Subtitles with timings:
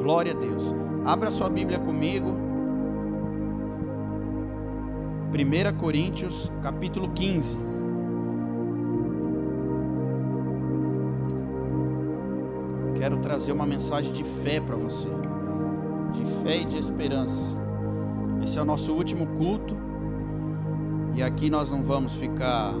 [0.00, 0.74] Glória a Deus.
[1.04, 2.30] Abra sua Bíblia comigo.
[5.30, 7.58] 1 Coríntios, capítulo 15.
[12.96, 15.10] Quero trazer uma mensagem de fé para você.
[16.12, 17.58] De fé e de esperança.
[18.42, 19.76] Esse é o nosso último culto.
[21.14, 22.72] E aqui nós não vamos ficar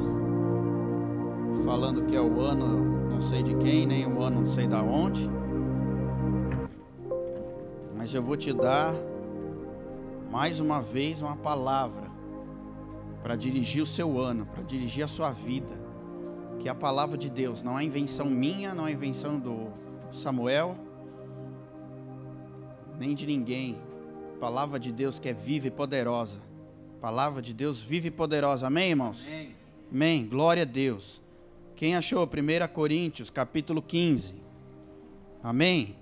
[1.66, 4.82] falando que é o ano não sei de quem, nem o ano não sei da
[4.82, 5.39] onde.
[8.10, 8.92] Mas eu vou te dar
[10.32, 12.10] mais uma vez uma palavra
[13.22, 15.80] para dirigir o seu ano, para dirigir a sua vida.
[16.58, 19.68] Que é a palavra de Deus, não é invenção minha, não é invenção do
[20.10, 20.76] Samuel,
[22.98, 23.78] nem de ninguém.
[24.40, 26.40] Palavra de Deus que é viva e poderosa.
[27.00, 28.66] Palavra de Deus viva e poderosa.
[28.66, 29.28] Amém, irmãos?
[29.28, 29.54] Amém.
[29.88, 30.26] Amém.
[30.26, 31.22] Glória a Deus.
[31.76, 34.34] Quem achou 1 Coríntios, capítulo 15?
[35.44, 35.94] Amém?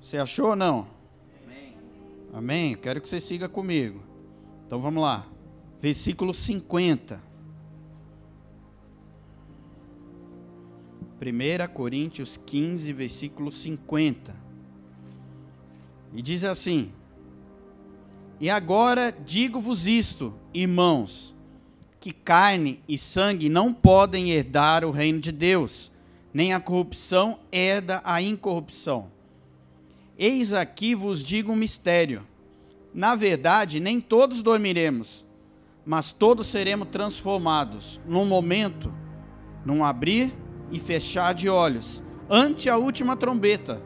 [0.00, 1.01] Você achou ou não?
[2.32, 2.74] Amém.
[2.74, 4.02] Quero que você siga comigo.
[4.66, 5.26] Então vamos lá.
[5.78, 7.22] Versículo 50.
[11.20, 14.34] 1 Coríntios 15, versículo 50.
[16.14, 16.90] E diz assim:
[18.40, 21.34] E agora digo-vos isto, irmãos,
[22.00, 25.92] que carne e sangue não podem herdar o reino de Deus,
[26.32, 29.12] nem a corrupção herda a incorrupção.
[30.24, 32.24] Eis aqui vos digo um mistério.
[32.94, 35.24] Na verdade, nem todos dormiremos,
[35.84, 38.94] mas todos seremos transformados num momento,
[39.64, 40.32] num abrir
[40.70, 43.82] e fechar de olhos, ante a última trombeta,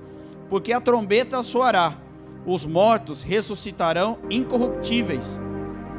[0.51, 1.97] porque a trombeta soará,
[2.45, 5.41] os mortos ressuscitarão incorruptíveis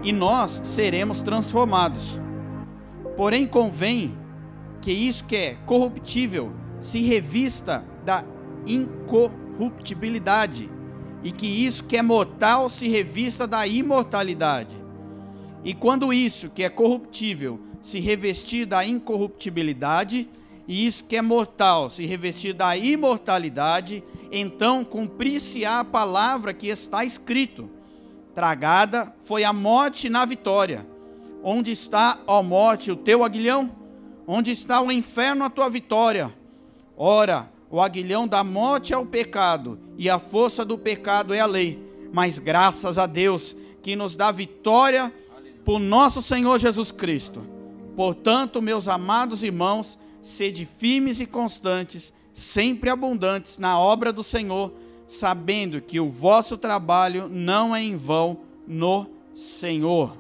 [0.04, 2.22] e nós seremos transformados.
[3.16, 4.16] Porém, convém
[4.84, 8.24] que isso que é corruptível se revista da
[9.58, 10.70] incorruptibilidade,
[11.24, 14.76] e que isso que é mortal se revista da imortalidade.
[15.64, 20.30] E quando isso que é corruptível se revestir da incorruptibilidade,
[20.68, 27.04] e isso que é mortal se revestir da imortalidade, então cumprir-se-á a palavra que está
[27.04, 27.70] escrito
[28.36, 30.88] tragada foi a morte na vitória.
[31.44, 33.72] Onde está, ó morte, o teu aguilhão?
[34.28, 36.34] Onde está o inferno, a tua vitória?
[36.96, 41.46] Ora, o aguilhão da morte é o pecado, e a força do pecado é a
[41.46, 41.80] lei.
[42.14, 45.14] Mas graças a Deus que nos dá vitória
[45.66, 47.46] por nosso Senhor Jesus Cristo.
[47.96, 54.72] Portanto, meus amados irmãos, sede firmes e constantes, sempre abundantes na obra do Senhor
[55.08, 60.18] sabendo que o vosso trabalho não é em vão no Senhor.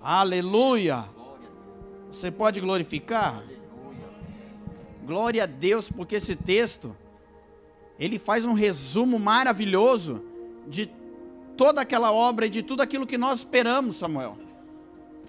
[0.00, 1.06] Aleluia!
[2.12, 3.42] Você pode glorificar?
[5.06, 6.96] Glória a Deus, porque esse texto
[7.98, 10.24] ele faz um resumo maravilhoso
[10.66, 10.90] de
[11.56, 14.36] toda aquela obra e de tudo aquilo que nós esperamos, Samuel.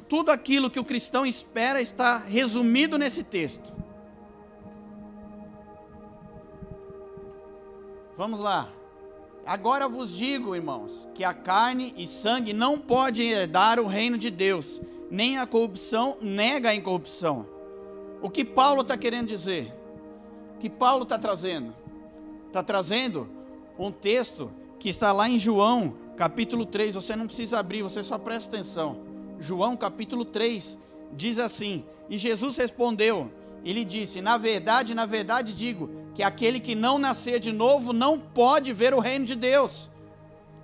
[0.10, 3.72] Tudo aquilo que o cristão espera está resumido nesse texto.
[8.16, 8.70] Vamos lá.
[9.46, 14.32] Agora vos digo, irmãos, que a carne e sangue não podem herdar o reino de
[14.32, 17.56] Deus, nem a corrupção nega a incorrupção.
[18.22, 19.74] O que Paulo está querendo dizer?
[20.56, 21.76] O que Paulo está trazendo?
[22.48, 23.30] Está trazendo
[23.78, 26.96] um texto que está lá em João, capítulo 3.
[26.96, 28.98] Você não precisa abrir, você só presta atenção.
[29.40, 30.78] João, capítulo 3,
[31.14, 33.32] diz assim: E Jesus respondeu:
[33.64, 38.18] ele disse: Na verdade, na verdade digo que aquele que não nascer de novo não
[38.18, 39.90] pode ver o reino de Deus.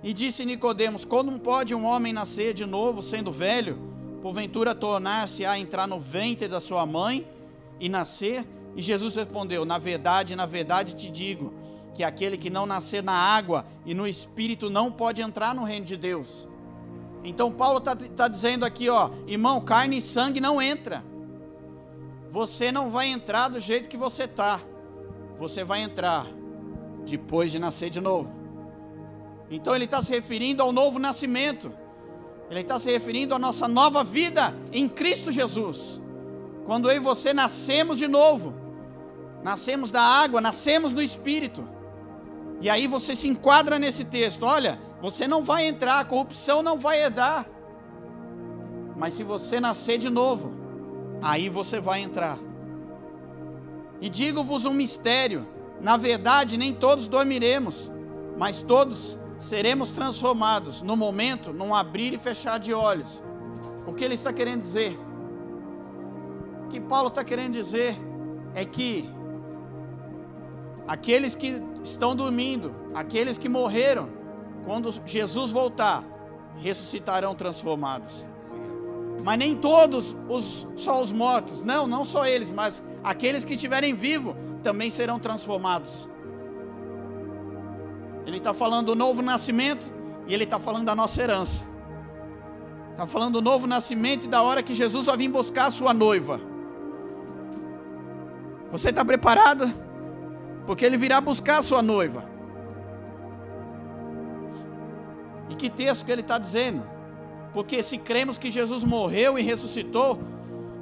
[0.02, 3.78] E disse Nicodemos: Como pode um homem nascer de novo sendo velho?
[4.22, 7.26] Porventura tornar-se a entrar no ventre da sua mãe
[7.80, 8.46] e nascer?
[8.76, 11.54] E Jesus respondeu: Na verdade, na verdade te digo
[11.94, 15.86] que aquele que não nascer na água e no espírito não pode entrar no reino
[15.86, 16.48] de Deus.
[17.22, 21.04] Então Paulo está tá dizendo aqui, ó, irmão, carne e sangue não entra
[22.34, 24.60] você não vai entrar do jeito que você está.
[25.38, 26.26] Você vai entrar
[27.06, 28.28] depois de nascer de novo.
[29.48, 31.72] Então ele está se referindo ao novo nascimento.
[32.50, 36.02] Ele está se referindo à nossa nova vida em Cristo Jesus.
[36.66, 38.54] Quando eu e você nascemos de novo,
[39.42, 41.68] nascemos da água, nascemos no Espírito.
[42.60, 44.44] E aí você se enquadra nesse texto.
[44.44, 47.46] Olha, você não vai entrar, a corrupção não vai herdar.
[48.96, 50.54] Mas se você nascer de novo,
[51.22, 52.38] aí você vai entrar.
[54.00, 55.46] E digo-vos um mistério:
[55.80, 57.90] na verdade, nem todos dormiremos,
[58.38, 63.22] mas todos seremos transformados no momento, num abrir e fechar de olhos.
[63.86, 64.98] O que ele está querendo dizer?
[66.74, 67.96] Que Paulo está querendo dizer
[68.52, 69.08] é que
[70.88, 74.10] aqueles que estão dormindo, aqueles que morreram,
[74.64, 76.02] quando Jesus voltar,
[76.58, 78.26] ressuscitarão transformados.
[79.22, 83.94] Mas nem todos os só os mortos, não, não só eles, mas aqueles que estiverem
[83.94, 84.34] vivos
[84.64, 86.08] também serão transformados.
[88.26, 89.92] Ele está falando do novo nascimento
[90.26, 91.62] e ele está falando da nossa herança.
[92.90, 95.94] Está falando do novo nascimento e da hora que Jesus vai vir buscar a sua
[95.94, 96.52] noiva.
[98.74, 99.72] Você está preparada?
[100.66, 102.28] Porque ele virá buscar a sua noiva.
[105.48, 106.82] E que texto que ele está dizendo?
[107.52, 110.18] Porque se cremos que Jesus morreu e ressuscitou,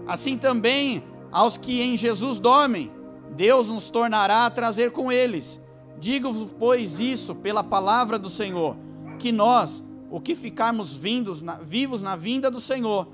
[0.06, 2.90] assim também aos que em Jesus dormem,
[3.32, 5.60] Deus nos tornará a trazer com eles.
[5.98, 8.74] Digo-vos, pois, isto pela palavra do Senhor,
[9.18, 13.06] que nós, o que ficarmos vindos na, vivos na vinda do Senhor,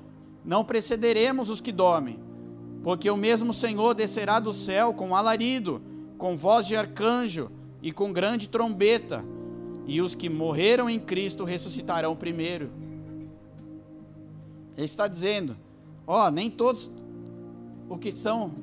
[0.45, 2.28] não precederemos os que dormem.
[2.83, 5.81] Porque o mesmo Senhor descerá do céu com alarido,
[6.17, 9.23] com voz de arcanjo e com grande trombeta,
[9.85, 12.69] e os que morreram em Cristo ressuscitarão primeiro.
[14.77, 15.57] Ele está dizendo:
[16.05, 16.89] ó, oh, nem todos
[17.89, 18.53] o que são,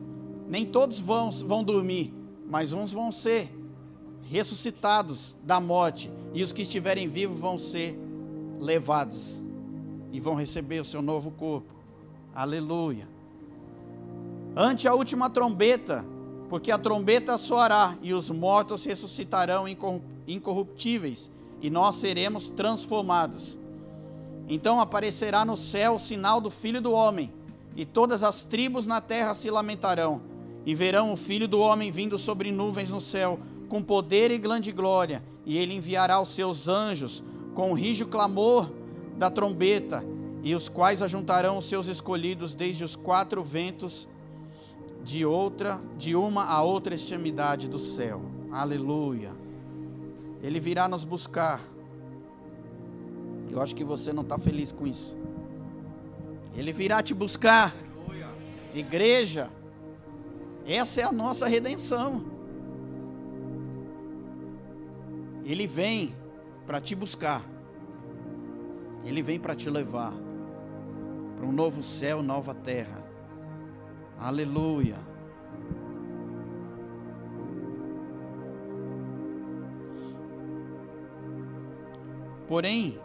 [0.49, 2.13] nem todos vão, vão dormir,
[2.49, 3.51] mas uns vão ser
[4.29, 7.99] ressuscitados da morte, e os que estiverem vivos vão ser
[8.61, 9.41] levados
[10.13, 11.75] e vão receber o seu novo corpo.
[12.35, 13.16] Aleluia.
[14.59, 16.03] Ante a última trombeta,
[16.49, 19.67] porque a trombeta soará e os mortos ressuscitarão
[20.27, 21.31] incorruptíveis,
[21.61, 23.59] e nós seremos transformados.
[24.49, 27.35] Então aparecerá no céu o sinal do Filho do Homem,
[27.77, 30.23] e todas as tribos na terra se lamentarão,
[30.65, 33.39] e verão o Filho do Homem vindo sobre nuvens no céu,
[33.69, 37.23] com poder e grande glória, e ele enviará os seus anjos
[37.55, 38.71] com o rijo clamor
[39.19, 40.03] da trombeta,
[40.43, 44.09] e os quais ajuntarão os seus escolhidos desde os quatro ventos
[45.07, 48.21] de outra, de uma a outra extremidade do céu.
[48.51, 49.31] Aleluia.
[50.43, 51.61] Ele virá nos buscar.
[53.49, 55.17] Eu acho que você não está feliz com isso.
[56.57, 57.73] Ele virá te buscar.
[58.05, 58.29] Aleluia.
[58.75, 59.49] Igreja,
[60.67, 62.25] essa é a nossa redenção.
[65.45, 66.17] Ele vem
[66.67, 67.45] para te buscar.
[69.05, 70.13] Ele vem para te levar
[71.37, 73.06] para um novo céu, nova terra.
[74.19, 74.97] Aleluia.
[82.49, 82.99] Porém,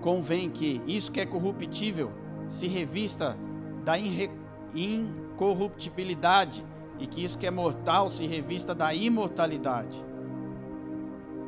[0.00, 2.10] convém que isso que é corruptível
[2.48, 3.38] se revista
[3.84, 6.64] da incorruptibilidade
[6.98, 10.02] e que isso que é mortal se revista da imortalidade.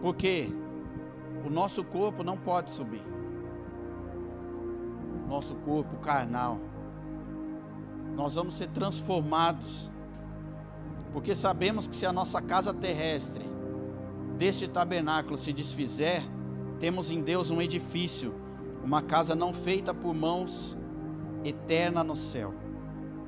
[0.01, 0.53] Porque
[1.45, 3.03] o nosso corpo não pode subir.
[5.27, 6.61] Nosso corpo carnal
[8.15, 9.91] nós vamos ser transformados,
[11.13, 13.45] porque sabemos que se a nossa casa terrestre
[14.37, 16.23] deste tabernáculo se desfizer,
[16.79, 18.35] temos em Deus um edifício,
[18.83, 20.77] uma casa não feita por mãos,
[21.45, 22.55] eterna no céu.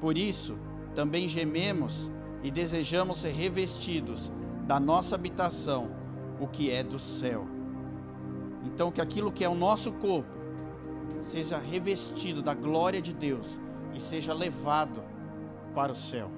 [0.00, 0.58] Por isso,
[0.94, 2.10] também gememos
[2.42, 4.32] e desejamos ser revestidos
[4.66, 5.90] da nossa habitação,
[6.40, 7.46] o que é do céu.
[8.64, 10.36] Então, que aquilo que é o nosso corpo
[11.20, 13.60] seja revestido da glória de Deus
[13.96, 15.02] e seja levado
[15.75, 16.31] para o céu.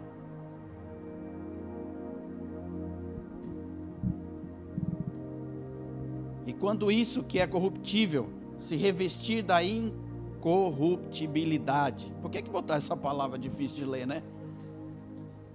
[6.46, 12.11] E quando isso que é corruptível se revestir da incorruptibilidade.
[12.23, 14.23] Por que, que botar essa palavra difícil de ler, né?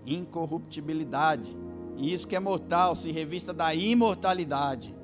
[0.06, 1.58] Incorruptibilidade.
[1.98, 4.96] E isso que é mortal se revista da imortalidade.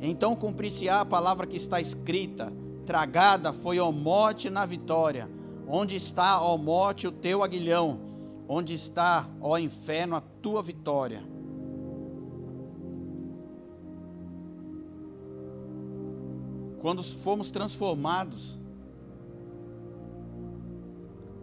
[0.00, 2.52] Então cumprir-se-á a palavra que está escrita:
[2.84, 5.38] tragada foi a morte na vitória.
[5.72, 8.00] Onde está, ó morte, o teu aguilhão?
[8.48, 11.22] Onde está, ó inferno, a tua vitória?
[16.80, 18.58] Quando fomos transformados,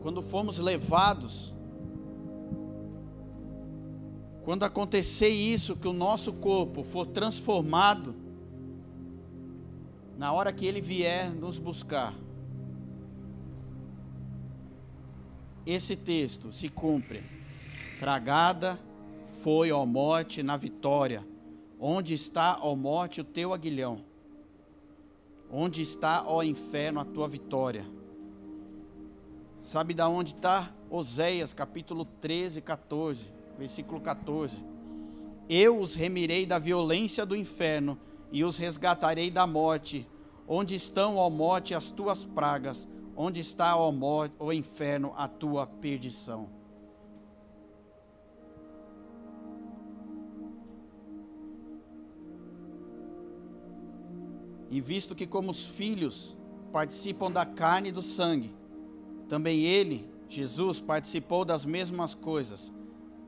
[0.02, 1.54] quando fomos levados,
[4.44, 8.14] quando acontecer isso, que o nosso corpo for transformado,
[10.18, 12.14] na hora que ele vier nos buscar,
[15.72, 17.24] esse texto se cumpre.
[18.00, 18.80] Tragada
[19.42, 21.28] foi, ó morte, na vitória.
[21.80, 24.04] Onde está, ó morte, o teu aguilhão?
[25.52, 27.86] Onde está, ó inferno, a tua vitória?
[29.60, 30.74] Sabe da onde está?
[30.90, 34.64] Oséias, capítulo 13, 14, versículo 14.
[35.50, 37.98] Eu os remirei da violência do inferno
[38.32, 40.08] e os resgatarei da morte.
[40.48, 42.88] Onde estão, ó morte, as tuas pragas?
[43.20, 46.52] Onde está, o morte, inferno, a tua perdição?
[54.70, 56.38] E visto que, como os filhos
[56.72, 58.56] participam da carne e do sangue,
[59.28, 62.72] também ele, Jesus, participou das mesmas coisas,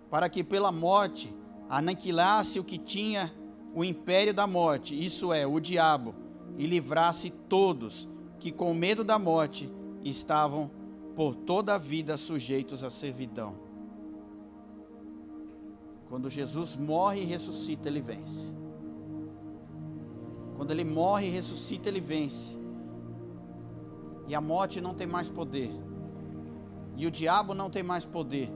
[0.07, 1.33] para que pela morte
[1.67, 3.33] aniquilasse o que tinha
[3.73, 6.13] o império da morte, isso é, o diabo,
[6.59, 8.07] e livrasse todos
[8.39, 10.71] que, com medo da morte, estavam
[11.15, 13.55] por toda a vida sujeitos à servidão.
[16.07, 18.53] Quando Jesus morre e ressuscita, ele vence.
[20.55, 22.57] Quando ele morre e ressuscita, ele vence.
[24.27, 25.71] E a morte não tem mais poder.
[26.97, 28.51] E o diabo não tem mais poder.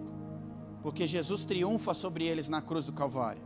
[0.82, 3.42] Porque Jesus triunfa sobre eles na cruz do Calvário.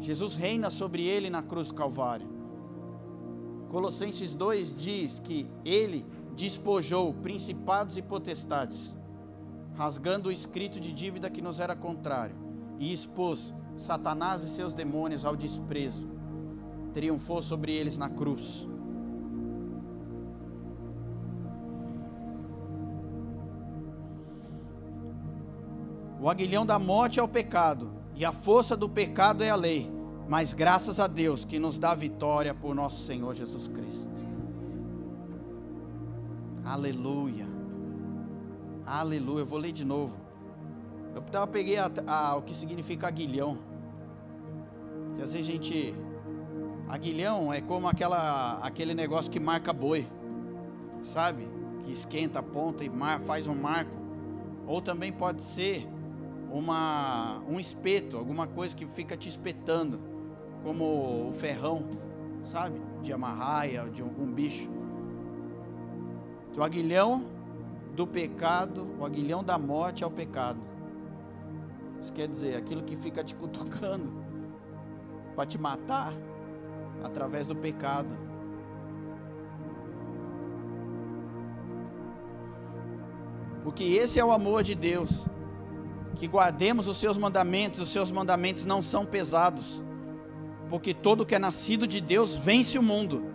[0.00, 2.28] Jesus reina sobre ele na cruz do Calvário.
[3.68, 8.96] Colossenses 2 diz que ele despojou principados e potestades,
[9.74, 12.36] rasgando o escrito de dívida que nos era contrário,
[12.78, 16.08] e expôs Satanás e seus demônios ao desprezo.
[16.92, 18.68] Triunfou sobre eles na cruz.
[26.20, 29.90] O aguilhão da morte é o pecado, e a força do pecado é a lei.
[30.28, 34.31] Mas graças a Deus que nos dá vitória por nosso Senhor Jesus Cristo.
[36.64, 37.46] Aleluia.
[38.86, 39.42] Aleluia.
[39.42, 40.16] Eu vou ler de novo.
[41.14, 43.58] Eu peguei a, a, o que significa aguilhão.
[45.14, 45.94] Que às vezes a gente.
[46.88, 50.06] Aguilhão é como aquela, aquele negócio que marca boi.
[51.00, 51.48] Sabe?
[51.82, 53.90] Que esquenta a ponta e mar, faz um marco.
[54.66, 55.88] Ou também pode ser
[56.50, 59.98] uma, um espeto, alguma coisa que fica te espetando,
[60.62, 61.88] como o ferrão,
[62.44, 62.80] sabe?
[63.02, 64.70] De amarraia, de algum bicho.
[66.56, 67.24] O aguilhão
[67.94, 70.60] do pecado, o aguilhão da morte é o pecado.
[72.00, 74.12] Isso quer dizer, aquilo que fica te cutucando
[75.36, 76.12] para te matar
[77.02, 78.18] através do pecado.
[83.62, 85.26] Porque esse é o amor de Deus
[86.14, 89.82] que guardemos os seus mandamentos, os seus mandamentos não são pesados,
[90.68, 93.31] porque todo que é nascido de Deus vence o mundo,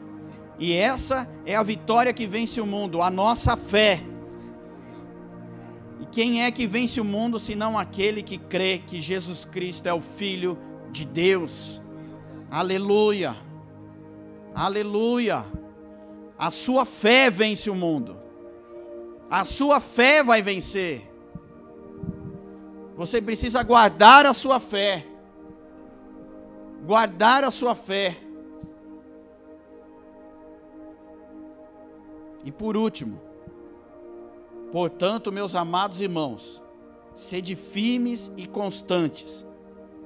[0.59, 4.01] e essa é a vitória que vence o mundo, a nossa fé.
[5.99, 9.93] E quem é que vence o mundo senão aquele que crê que Jesus Cristo é
[9.93, 10.57] o Filho
[10.91, 11.81] de Deus?
[12.49, 13.35] Aleluia,
[14.55, 15.45] aleluia.
[16.39, 18.19] A sua fé vence o mundo,
[19.29, 21.07] a sua fé vai vencer.
[22.95, 25.05] Você precisa guardar a sua fé.
[26.83, 28.26] Guardar a sua fé.
[32.47, 33.21] E por último,
[34.71, 36.63] portanto, meus amados irmãos,
[37.13, 39.45] sede firmes e constantes,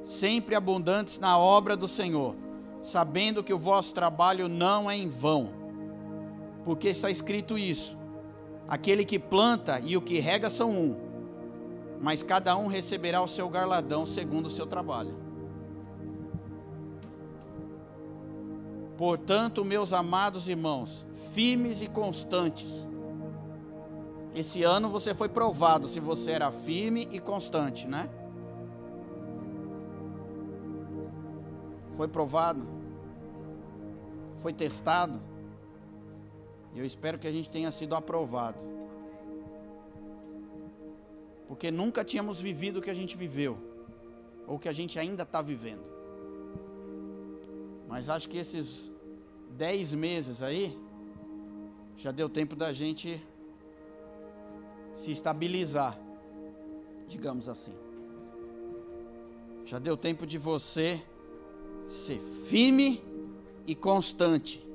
[0.02, 2.36] sempre abundantes na obra do Senhor,
[2.82, 5.54] sabendo que o vosso trabalho não é em vão.
[6.66, 7.96] Porque está escrito isso:
[8.68, 11.12] aquele que planta e o que rega são um
[12.02, 15.16] mas cada um receberá o seu garladão segundo o seu trabalho.
[19.02, 22.88] Portanto, meus amados irmãos, firmes e constantes.
[24.36, 28.08] Esse ano você foi provado se você era firme e constante, né?
[31.94, 32.62] Foi provado,
[34.38, 35.20] foi testado.
[36.76, 38.60] Eu espero que a gente tenha sido aprovado
[41.48, 43.58] porque nunca tínhamos vivido o que a gente viveu,
[44.46, 46.01] ou que a gente ainda está vivendo.
[47.92, 48.90] Mas acho que esses
[49.52, 50.76] dez meses aí,
[51.98, 53.22] já deu tempo da gente
[54.96, 56.00] se estabilizar,
[57.08, 57.74] digamos assim.
[59.66, 61.04] Já deu tempo de você
[61.86, 63.04] ser firme
[63.68, 64.66] e constante.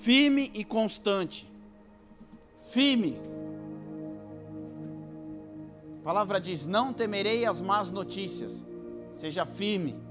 [0.00, 1.48] Firme e constante.
[2.70, 3.30] Firme
[6.00, 8.64] a palavra diz: Não temerei as más notícias,
[9.14, 10.09] seja firme.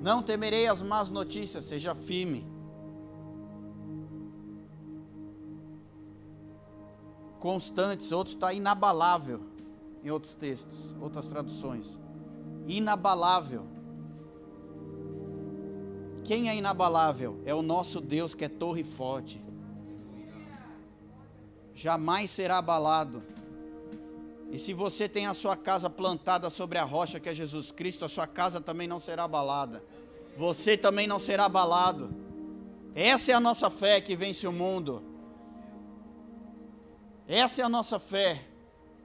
[0.00, 2.46] Não temerei as más notícias, seja firme.
[7.38, 9.40] Constantes, outro está inabalável,
[10.02, 12.00] em outros textos, outras traduções.
[12.66, 13.66] Inabalável.
[16.24, 17.40] Quem é inabalável?
[17.44, 19.40] É o nosso Deus que é torre forte.
[21.74, 23.22] Jamais será abalado.
[24.50, 28.04] E se você tem a sua casa plantada sobre a rocha que é Jesus Cristo,
[28.04, 29.84] a sua casa também não será abalada.
[30.36, 32.10] Você também não será abalado.
[32.94, 35.02] Essa é a nossa fé que vence o mundo.
[37.26, 38.42] Essa é a nossa fé.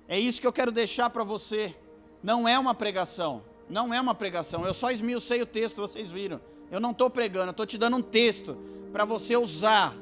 [0.08, 1.76] É isso que eu quero deixar para você.
[2.22, 4.66] Não é uma pregação, Não é uma pregação.
[4.66, 6.40] Eu só esmiucei o texto, vocês viram.
[6.72, 8.58] Eu não estou pregando, eu estou te dando um texto
[8.92, 9.96] para você usar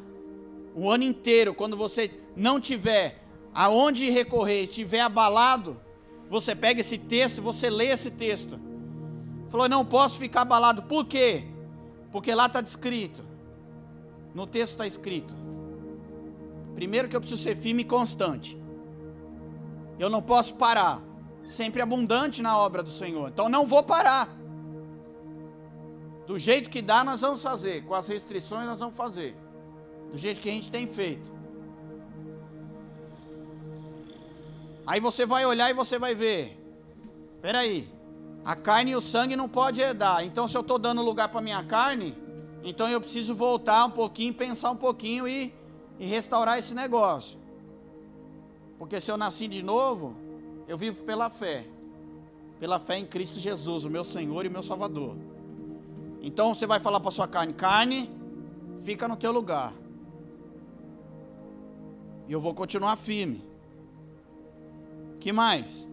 [0.75, 1.53] o ano inteiro.
[1.53, 3.20] Quando você não tiver
[3.53, 5.79] aonde recorrer, estiver abalado,
[6.29, 8.57] você pega esse texto você lê esse texto.
[9.47, 10.83] Falou, não posso ficar abalado.
[10.83, 11.43] Por quê?
[12.09, 13.21] Porque lá está descrito.
[14.33, 15.35] No texto está escrito.
[16.73, 18.57] Primeiro que eu preciso ser firme e constante.
[19.99, 21.01] Eu não posso parar.
[21.43, 23.27] Sempre abundante na obra do Senhor.
[23.27, 24.29] Então não vou parar.
[26.25, 27.83] Do jeito que dá, nós vamos fazer.
[27.83, 29.35] Com as restrições, nós vamos fazer.
[30.09, 31.40] Do jeito que a gente tem feito.
[34.91, 36.59] Aí você vai olhar e você vai ver.
[37.35, 37.89] Espera aí.
[38.43, 40.21] A carne e o sangue não pode herdar.
[40.25, 42.13] Então, se eu estou dando lugar para minha carne,
[42.61, 45.55] então eu preciso voltar um pouquinho, pensar um pouquinho e,
[45.97, 47.39] e restaurar esse negócio.
[48.77, 50.13] Porque se eu nasci de novo,
[50.67, 51.65] eu vivo pela fé.
[52.59, 55.15] Pela fé em Cristo Jesus, o meu Senhor e meu Salvador.
[56.21, 58.11] Então você vai falar para sua carne: carne,
[58.81, 59.73] fica no teu lugar.
[62.27, 63.50] E eu vou continuar firme.
[65.21, 65.87] Que mais?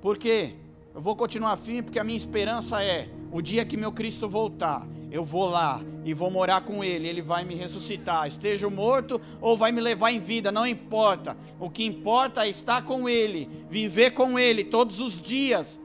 [0.00, 0.54] Por quê?
[0.94, 4.86] Eu vou continuar firme porque a minha esperança é o dia que meu Cristo voltar,
[5.10, 9.56] eu vou lá e vou morar com Ele, Ele vai me ressuscitar, esteja morto ou
[9.56, 11.36] vai me levar em vida, não importa.
[11.58, 15.80] O que importa é estar com Ele, viver com Ele todos os dias,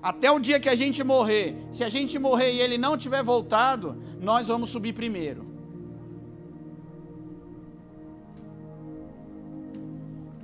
[0.00, 1.56] até o dia que a gente morrer.
[1.72, 5.44] Se a gente morrer e Ele não tiver voltado, nós vamos subir primeiro.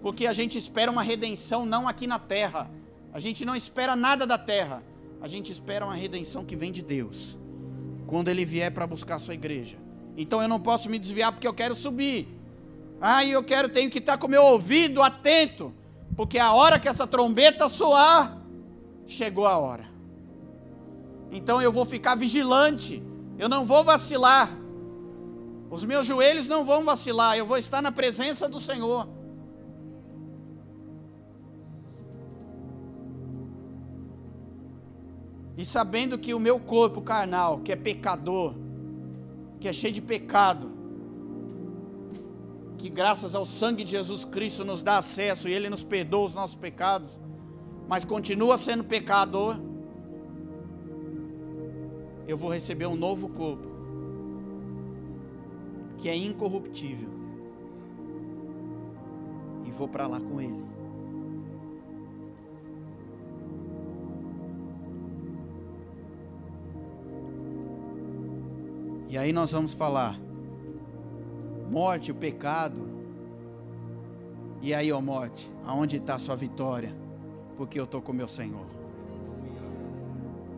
[0.02, 2.70] Porque a gente espera uma redenção não aqui na terra,
[3.12, 4.82] a gente não espera nada da terra.
[5.20, 7.36] A gente espera uma redenção que vem de Deus.
[8.06, 9.78] Quando Ele vier para buscar a sua igreja.
[10.16, 12.28] Então eu não posso me desviar porque eu quero subir.
[13.00, 15.74] Ah, eu quero, tenho que estar com o meu ouvido atento.
[16.14, 18.38] Porque a hora que essa trombeta soar,
[19.06, 19.84] chegou a hora.
[21.32, 23.02] Então eu vou ficar vigilante.
[23.38, 24.50] Eu não vou vacilar.
[25.70, 27.36] Os meus joelhos não vão vacilar.
[27.36, 29.08] Eu vou estar na presença do Senhor.
[35.56, 38.54] E sabendo que o meu corpo carnal, que é pecador,
[39.58, 40.70] que é cheio de pecado,
[42.76, 46.34] que graças ao sangue de Jesus Cristo nos dá acesso e Ele nos perdoa os
[46.34, 47.18] nossos pecados,
[47.88, 49.58] mas continua sendo pecador,
[52.28, 53.68] eu vou receber um novo corpo,
[55.96, 57.08] que é incorruptível,
[59.64, 60.75] e vou para lá com Ele.
[69.08, 70.18] E aí nós vamos falar:
[71.68, 72.86] morte, o pecado.
[74.60, 76.94] E aí, ó morte, aonde está a sua vitória?
[77.56, 78.66] Porque eu estou com o meu Senhor.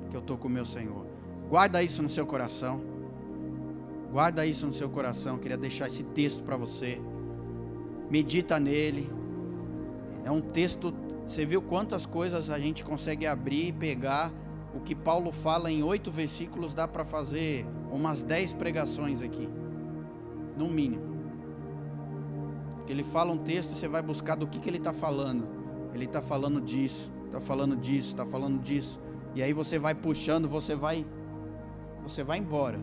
[0.02, 1.06] Porque eu estou com o meu Senhor.
[1.48, 2.80] Guarda isso no seu coração.
[4.10, 5.34] Guarda isso no seu coração.
[5.34, 7.00] Eu queria deixar esse texto para você.
[8.10, 9.10] Medita nele.
[10.24, 10.94] É um texto.
[11.26, 14.32] Você viu quantas coisas a gente consegue abrir e pegar
[14.74, 19.48] o que Paulo fala em oito versículos dá para fazer umas dez pregações aqui,
[20.56, 21.08] no mínimo.
[22.76, 25.48] Porque ele fala um texto, você vai buscar do que, que ele está falando.
[25.94, 29.00] Ele está falando disso, está falando disso, está falando disso.
[29.34, 31.06] E aí você vai puxando, você vai,
[32.02, 32.78] você vai embora.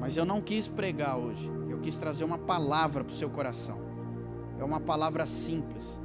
[0.00, 1.50] Mas eu não quis pregar hoje.
[1.68, 3.78] Eu quis trazer uma palavra para o seu coração.
[4.58, 6.00] É uma palavra simples.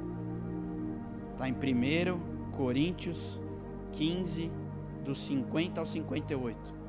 [1.32, 3.40] Está em 1 Coríntios
[3.92, 4.50] 15,
[5.04, 6.83] do 50 ao 58.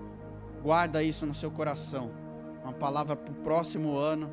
[0.65, 2.11] Guarda isso no seu coração.
[2.63, 4.31] Uma palavra para o próximo ano,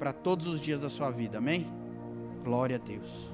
[0.00, 1.38] para todos os dias da sua vida.
[1.38, 1.64] Amém?
[2.42, 3.30] Glória a Deus.